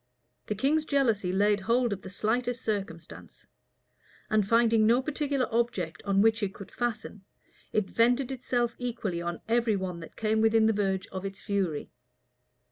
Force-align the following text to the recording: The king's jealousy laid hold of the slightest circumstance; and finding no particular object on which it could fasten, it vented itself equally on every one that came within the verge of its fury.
The 0.47 0.55
king's 0.55 0.83
jealousy 0.83 1.31
laid 1.31 1.59
hold 1.59 1.93
of 1.93 2.01
the 2.01 2.09
slightest 2.09 2.63
circumstance; 2.63 3.45
and 4.31 4.47
finding 4.47 4.87
no 4.87 4.99
particular 4.99 5.45
object 5.53 6.01
on 6.05 6.23
which 6.23 6.41
it 6.41 6.55
could 6.55 6.71
fasten, 6.71 7.23
it 7.71 7.87
vented 7.87 8.31
itself 8.31 8.75
equally 8.79 9.21
on 9.21 9.41
every 9.47 9.75
one 9.75 9.99
that 9.99 10.15
came 10.17 10.41
within 10.41 10.65
the 10.65 10.73
verge 10.73 11.05
of 11.11 11.23
its 11.23 11.39
fury. 11.39 11.91